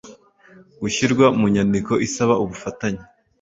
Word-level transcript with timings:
gushyirwa 0.81 1.25
mu 1.37 1.45
nyandiko 1.53 1.93
isaba 2.07 2.33
ubufatanye 2.43 3.01